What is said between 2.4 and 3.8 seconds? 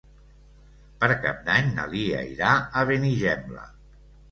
a Benigembla.